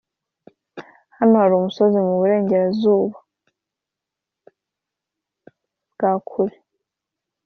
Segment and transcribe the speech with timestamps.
[1.17, 3.17] hano hari umusozi muburengerazuba
[5.93, 6.55] bwa kure